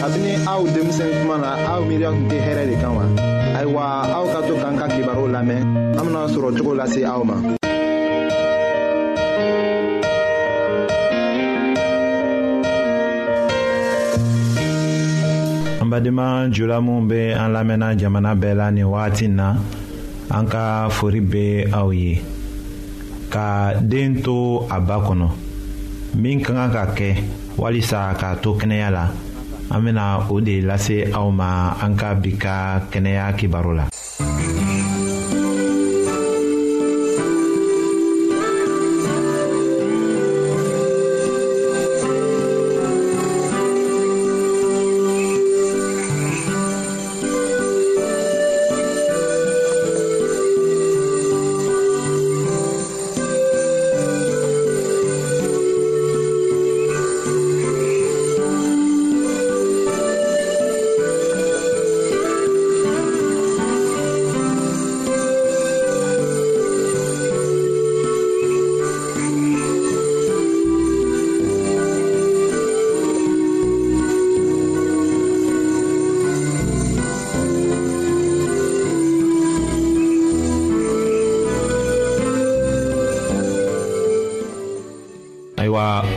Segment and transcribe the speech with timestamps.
[0.00, 3.04] kabini aw denmisɛn kuma na aw miiriya tun tɛ hɛrɛ de kan wa
[3.58, 3.82] ayiwa
[4.16, 5.60] aw ka to k'an ka kibaru lamɛn
[5.98, 7.36] an bena sɔrɔ cogo lase aw ma
[15.82, 19.56] an badenma jula minw be an lamɛnna jamana bɛɛ la nin wagati na
[20.32, 22.22] an ka fori be aw ye
[23.28, 25.28] ka den to a ba kɔnɔ
[26.16, 27.20] min ka kan ka kɛ
[27.60, 29.04] walisa k'a to kɛnɛya la
[29.70, 31.50] an bena o de lase aw ma
[31.84, 32.56] an ka bi ka
[32.90, 33.26] kɛnɛya
[33.78, 33.84] la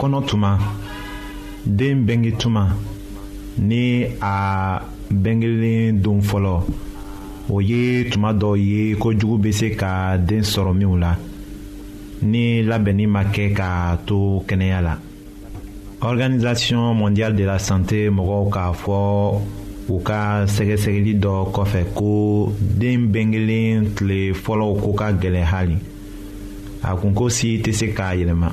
[0.04, 0.58] kɔnɔ tuma
[1.64, 2.68] den bɛnge tuma
[3.56, 6.62] ni a bɛngelen don fɔlɔ
[7.48, 11.16] o ye tuma dɔw ye kojugu bɛ se ka den sɔrɔ minw la
[12.22, 14.96] ni labɛnni ma kɛ k'a to kɛnɛya la
[16.02, 18.96] organisation mondiale de la santé mɔgɔw k'a fɔ
[19.88, 25.78] u ka sɛgɛsɛgɛli dɔ kɔfɛ ko den bɛnkelen tile fɔlɔw ko ka gɛlɛn hali
[26.82, 28.52] a kunko si tɛ se k'a yɛlɛma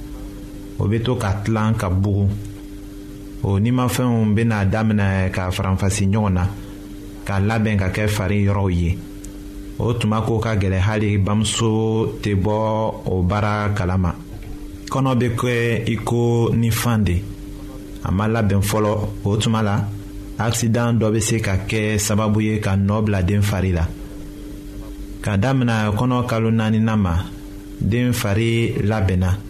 [0.79, 2.27] o bɛ to ka tilan ka bugu
[3.43, 6.43] o nimafɛnw bɛna daminɛ ka faranfasi ɲɔgɔn na
[7.27, 8.97] ka labɛn ka kɛ fari yɔrɔw ye
[9.79, 11.71] o tuma ko ka gɛlɛ hali bamuso
[12.21, 12.55] tɛ bɔ
[13.13, 14.11] o baara kalama
[14.91, 15.53] kɔnɔ bɛ kɛ
[15.93, 17.21] iko ni fan de
[18.03, 19.83] a ma labɛn fɔlɔ o tuma la
[20.37, 23.85] akisidan dɔ bɛ se ka kɛ sababu ye ka nɔ bila den fari la
[25.21, 27.15] ka daminɛ kɔnɔ kalo naaninan ma
[27.81, 29.49] den fari labɛnna.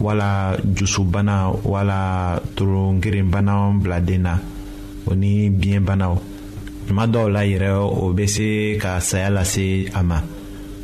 [0.00, 4.34] wala jusubana wala torongerenbana biladen na
[5.06, 6.14] o ni biyɛnbanaw
[6.88, 8.48] tuma dɔw la yɛrɛ o bɛ se
[8.80, 10.18] ka saya lase a ma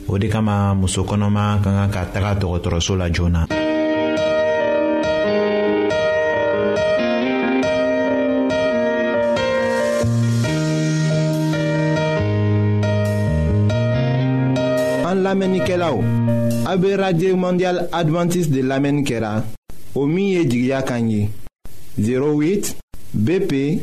[0.09, 3.70] o de kama muso kɔnɔma ka kan ka taga dɔgɔtɔrɔso la joona.
[16.71, 19.43] Abbe Radye Mondial Adventist de Lame Nkera
[19.95, 21.29] Omiye Jigya Kanyi
[21.99, 22.77] 08
[23.13, 23.81] BP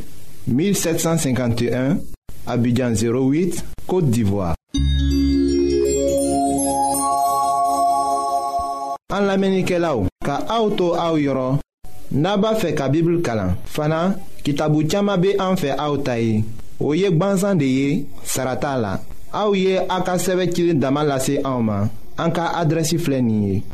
[0.48, 1.98] 1751
[2.46, 4.54] Abidjan 08 Kote Divoa
[9.12, 11.60] An Lame Nkera ou Ka auto a ou yoron
[12.12, 16.40] Naba fe ka Bibul Kalan Fana ki tabu chama be an fe a ou tayi
[16.80, 18.96] Ou yek bansan de ye Sarata la
[19.36, 22.96] A ou ye a ka seve chile damalase a ouman En cas adresse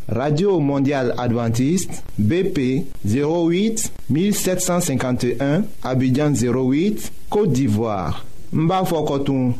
[0.07, 8.23] radio mondiale adventiste bp 08 1751 abidjan 08 côte d'ivoire
[8.53, 9.55] Mba Fokotun.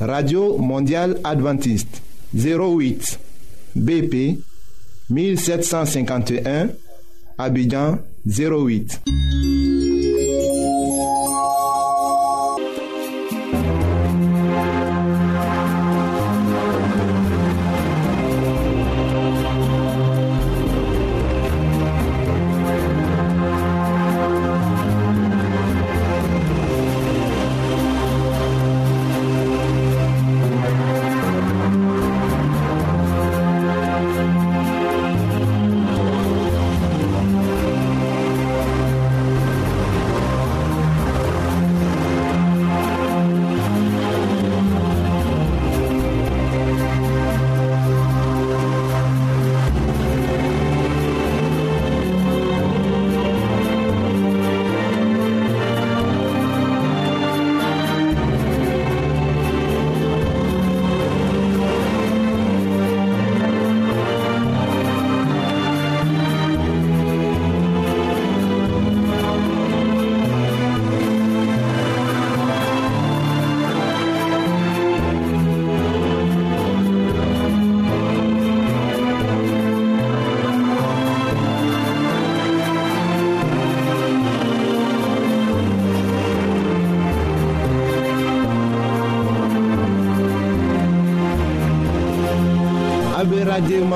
[0.00, 2.02] radio mondiale adventiste
[2.34, 3.20] 08
[3.76, 4.38] bp
[5.10, 6.70] 1751
[7.38, 9.67] abidjan 08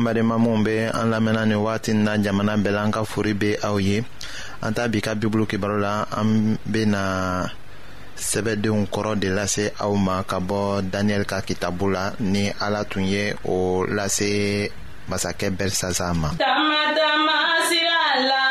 [0.00, 3.32] an badenma minw be an lamɛnna ni wagati na jamana bɛɛ la an ka fori
[3.34, 3.98] be aw ye
[4.62, 7.46] an ta bi ka bibulu kibaro la an bena
[8.16, 13.04] sɛbɛdenw kɔrɔ de lase aw ma ka bɔ daniyɛli ka kitabu la ni ala tun
[13.04, 14.70] ye o lase
[15.08, 17.36] masakɛ belisasa ma dama dama
[17.68, 18.49] sira la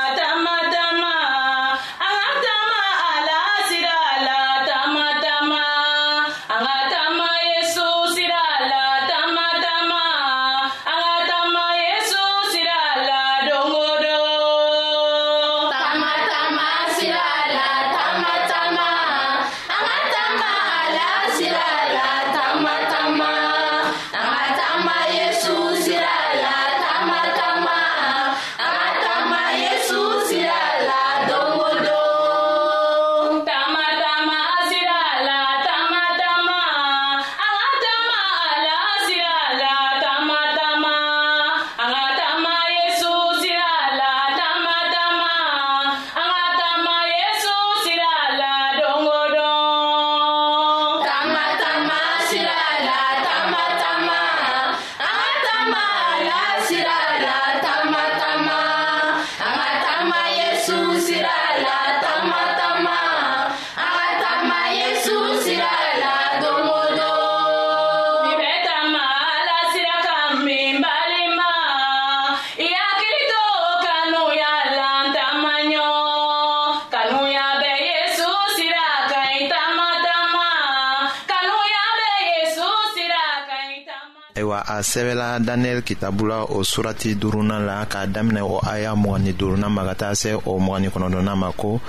[84.79, 89.33] a sɛbɛla daniyɛli kitabu la o surati duurunan la k'a daminɛ o aya mɔgɔ ni
[89.33, 91.81] duurunan ma ka taa se o mɔgɔ ni kɔnɔntɔnnan ma ko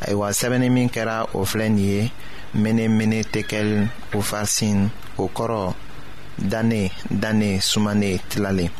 [0.00, 2.10] ayiwa sɛbɛnni min kɛra o filɛ nin ye
[2.54, 4.88] mene mene tekel ufarsin
[5.18, 5.74] o kɔrɔ
[6.38, 8.70] dane dane sumane tilalen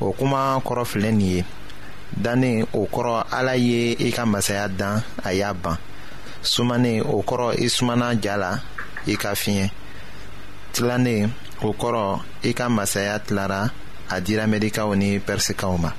[0.00, 1.44] o kuma kɔrɔ filɛ nin ye
[2.22, 5.76] dane o kɔrɔ ala ye i ka masaya dan a y'a ban
[6.40, 8.60] sumane o kɔrɔ i sumana ja la
[9.08, 9.70] i ka fiɲɛ
[10.72, 11.32] tilanen
[11.62, 13.62] o kɔrɔ i ka masaya tilara
[14.08, 15.90] a dira mɛdikaw ni pɛrisikaw ma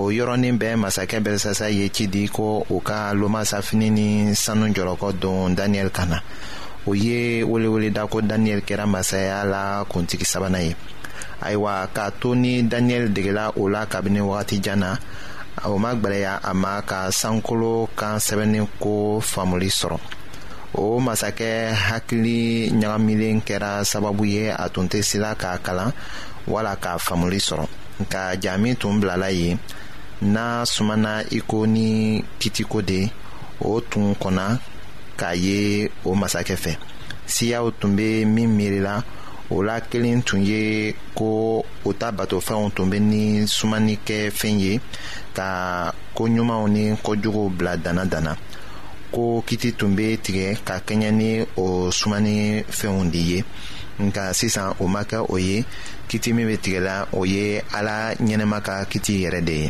[0.00, 5.08] o yɔrɔnin bɛɛ masakɛ bɛrisasa ye ci di ko u ka lomasafini ni sanu jɔlɔkɔ
[5.20, 6.18] don daniyɛli kan na
[6.88, 10.72] o ye weleweleda ko daniyɛli kɛra masaya la kuntigi sabanan ye
[11.40, 14.96] ayiwa k'a to ni daniyɛli degela o la kabini wagatijan na
[15.64, 19.98] o ma gwɛlɛya a ma ka sankolo kan sɛbɛnni ko faamuli sɔrɔ
[20.78, 21.50] o masakɛ
[21.88, 25.90] hakili ɲagamilen kɛra sababu ye a tun tɛ sila k'a kalan
[26.52, 27.66] wala k'a faamuli sɔrɔ
[28.02, 29.58] nka jaami tun bilala yen
[30.32, 31.88] n'a sumana iko ni
[32.40, 33.00] kitiko de
[33.68, 34.46] o tun kɔnna
[35.18, 35.58] k'a ye
[36.08, 36.72] o masakɛ fɛ
[37.32, 38.94] siyaw tun bɛ min miirila
[39.54, 43.22] o la kelen tun ye ko o ta batofɛnw tun bɛ ni
[43.56, 44.80] sumanikɛfɛn ye
[45.36, 45.48] ka
[46.16, 48.36] koɲumanw ni kojuguw bila dana dana
[49.14, 51.28] ko kiti tun be tigɛ ka kɛɲɛ ni
[51.64, 51.66] o
[51.98, 52.36] sumani
[52.78, 53.38] fɛnw de ye
[54.06, 55.56] nka sisan o ma kɛ o ye
[56.08, 57.44] kiti min be tigɛla o ye
[57.78, 57.96] ala
[58.26, 59.68] ɲɛnɛma ka kiti yɛrɛ de ye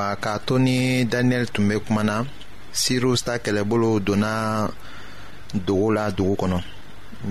[0.00, 2.16] ayiwa k'a to ni daniyɛli tun bɛ kuma na
[2.72, 4.32] sirus ta kɛlɛbolo donna
[5.66, 6.58] dogo la dugu kɔnɔ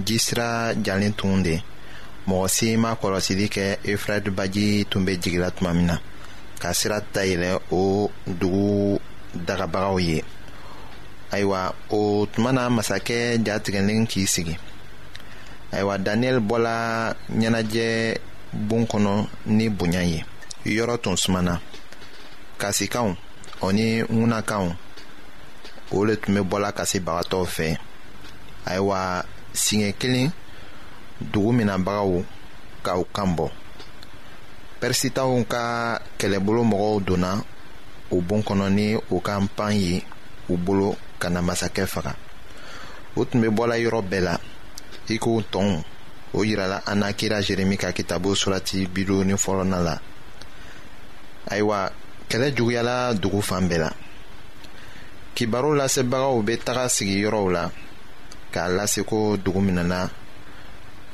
[0.06, 0.48] jisira
[0.86, 1.56] jalen tun de
[2.28, 5.98] mɔgɔ si ma kɔlɔsili kɛ efrɛd baji tun bɛ jigila tuma min na
[6.62, 9.00] ka sira dayɛlɛ o dugu
[9.46, 10.24] dagabagaw ye
[11.32, 14.58] ayiwa o tuma na masakɛ ja tigɛlen k'i sigi
[15.72, 16.74] ayiwa daniyɛli bɔla
[17.38, 18.18] ɲɛnajɛ
[18.54, 20.26] bon kɔnɔ ni bonya ye
[20.66, 21.62] yɔrɔ tun sumana
[22.58, 23.14] kasikanw
[23.62, 24.70] o ni ŋunakanw
[25.96, 27.68] o le tun be bɔla kasibagatɔw fɛ
[28.70, 29.00] ayiwa
[29.62, 30.30] siɲɛ kelen
[31.32, 32.10] dugu minabagaw
[32.86, 33.46] ka u kan bɔ
[34.80, 35.64] pɛrisitaw ka
[36.20, 37.32] kɛlɛbolo mɔgɔw donna
[38.14, 40.04] o bon kɔnɔ ni o ka pan ye
[40.52, 42.14] u bolo ka na masakɛ faga
[43.18, 44.36] o tun be bɔla yɔrɔ bɛɛ la
[45.10, 45.84] i ko tɔnw
[46.34, 49.96] o yirala an na kira jeremi ka kitabu surati biduruni fɔlɔna la
[51.52, 51.92] ayiwa
[52.30, 53.90] kɛlɛ juguyala dugu fan bɛɛ la
[55.36, 57.72] kibaru lasebagaw bɛ taga sigiyɔrɔw la
[58.52, 60.10] k'a lase ko dugu min na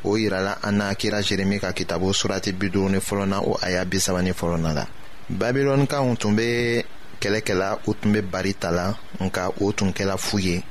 [0.04, 3.58] o yirala an na kira jeremi ka kitabu surati bi duuru ni fɔlɔ na o
[3.62, 4.86] aya bi saba ni fɔlɔ na la
[5.30, 6.84] babilɔnikaw tun bɛ
[7.20, 10.64] kɛlɛ kɛla u tun bɛ bari ta la nka o tun kɛla fu ye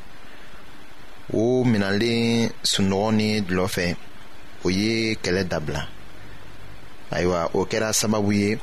[1.32, 3.96] o minɛlen sunɔgɔ ni dulɔ fɛ
[4.64, 5.86] o ye kɛlɛ dabila
[7.10, 8.58] ayiwa o kɛra sababu ye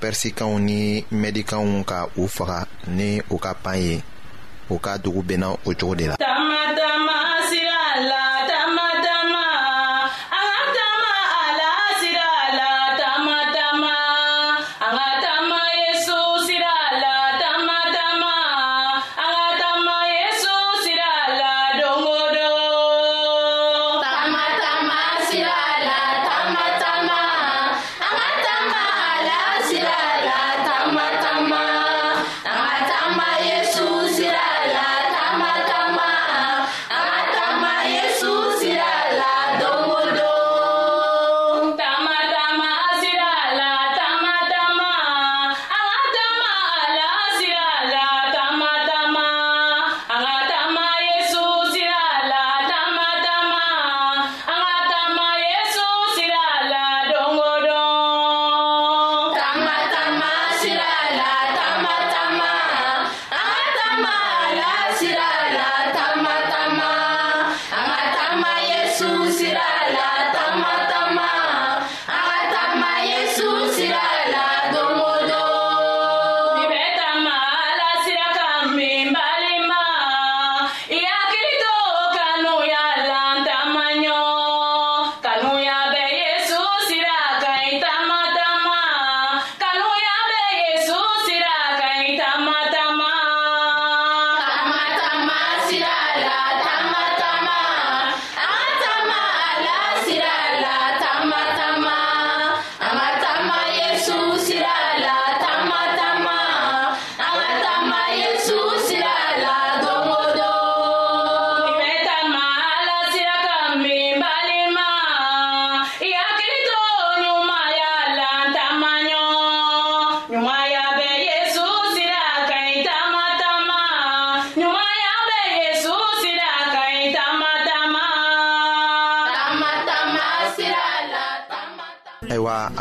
[0.00, 0.78] pɛrisikanw ni
[1.20, 2.58] mɛdikanw ka u faga
[2.96, 3.94] ni u ka pan ye
[4.74, 6.14] u ka dugu bɛnna o cogo de la.
[6.24, 7.16] tamatama
[7.48, 8.25] sira la.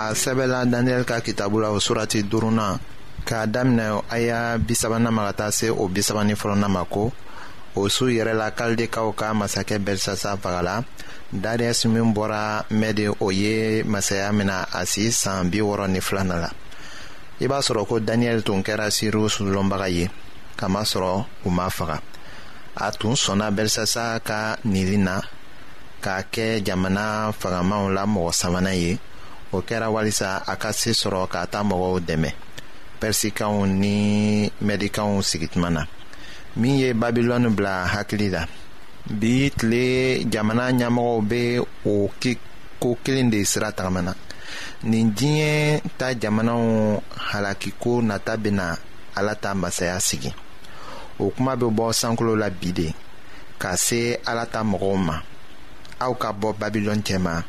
[0.05, 2.79] a sɛbɛla daniyɛli ka kitabu la o surati duruna
[3.27, 7.11] k'a daminɛ aya bisabanan ma ka taa se o bisabani fɔlɔnan ma ko
[7.75, 10.83] o su yɛrɛ la kalidekaw ka masakɛ belsasa fagala
[11.33, 16.35] dariyɛsi min bɔra mɛdi o ye masaya mina a si saan bi wɔrɔ ni filana
[16.43, 16.49] la
[17.41, 20.09] i b'a sɔrɔ ko daniyɛli tun kɛra sirius lɔnbaga ye
[20.57, 21.97] kamasɔrɔ u m'a faga
[22.75, 25.21] a tun sɔnna belsasa ka nili na
[26.01, 28.99] k'a kɛ jamana fagamaw la mɔgɔ sabanan ye
[29.55, 32.29] o kɛra walisa a ka se sɔrɔ k'a ta mɔgɔw dɛmɛ
[32.99, 33.95] pɛrisikaw ni
[34.65, 35.81] mɛdikaw sigituma na
[36.59, 38.41] min ye babilɔni bila hakili la
[39.19, 39.83] bi tile
[40.31, 41.41] jamana ɲɛmɔgɔw be
[41.85, 42.09] o
[42.81, 44.13] ko kelen de sira tagamana
[44.89, 45.51] nin diɲɛ
[45.97, 46.63] ta jamanaw
[47.31, 48.75] halakiko nata bena
[49.17, 50.31] ala ta masaya sigi
[51.23, 52.93] o kuma be bɔ sankolo la bi de
[53.59, 55.15] ka se ala ta mɔgɔw ma
[55.99, 57.43] aw ka bɔ babilɔni cɛma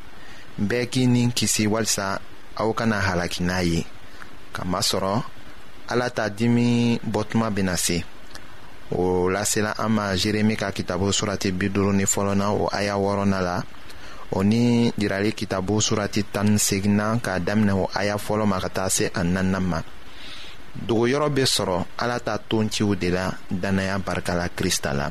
[0.59, 2.17] bɛɛ k'i ni kisi walisa
[2.57, 3.85] aw kana halaki n'a ye
[4.57, 5.23] kamasɔrɔ
[5.93, 8.03] ala ta dimi bɔtuma bena se
[8.91, 13.63] o lasela an ma jeremi ka kitabu surati biduru ni fɔlɔna o aya wɔrɔna la
[14.33, 18.89] o ni jirali kitabu surati tani segina k'a daminɛ o aya fɔlɔ ma ka taa
[18.89, 19.83] se a nanna ma
[20.87, 25.11] dogoyɔrɔ be sɔrɔ ala ta tonciw de la dannaya barikala la krista la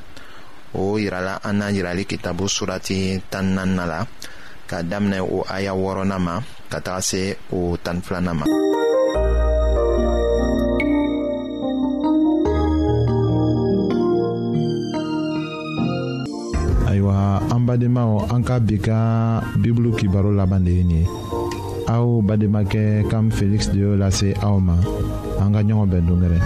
[0.74, 4.08] o yirala an na yirali kitabu surati tan nanna la
[4.70, 6.34] ka daminɛ o aya wɔrɔnan ma
[6.72, 7.22] ka taga se
[7.56, 8.46] o tani filanan ma.
[16.90, 17.16] ayiwa
[17.54, 18.98] an badenmaw an ka bi ka
[19.62, 21.08] bibulu kibaro laban de ye nin ye
[21.94, 22.08] aw
[23.12, 24.76] kam feliksi de y'o lase aw ma
[25.42, 26.40] an ka ɲɔgɔn bɛn dongɛrɛ.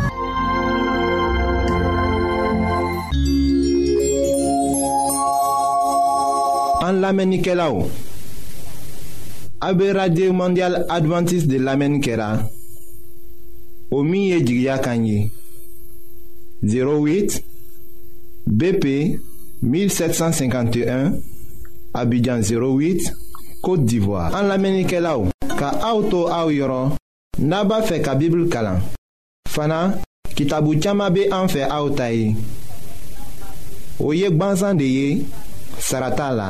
[6.89, 7.85] An lamenike la ou
[9.61, 12.29] A be radye ou mondial Adventist de lamenike la
[13.91, 15.29] Ou miye jigya kanyi
[16.65, 17.43] 08
[18.47, 18.85] BP
[19.61, 21.11] 1751
[21.93, 23.11] Abidjan 08
[23.61, 26.95] Kote Divoa An lamenike la ou Ka aoutou aou yoron
[27.43, 28.81] Naba fe ka bibl kalan
[29.47, 29.83] Fana
[30.33, 32.31] kitabu chama be an fe aoutay
[33.99, 35.07] Ou yek banzan de ye
[35.77, 36.49] Sarata la